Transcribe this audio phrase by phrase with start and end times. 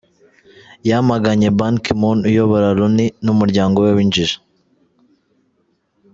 [0.89, 4.35] Yamaganye Ban Ki Moon uyobora Loni n’umuryango we “w’injiji”.